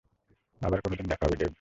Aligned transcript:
আবার 0.61 0.79
কোনদিন 0.81 1.05
দেখা 1.07 1.25
হবে, 1.25 1.35
ডেভ। 1.35 1.49